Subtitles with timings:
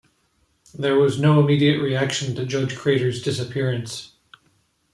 [0.73, 4.13] There was no immediate reaction to Judge Crater's disappearance.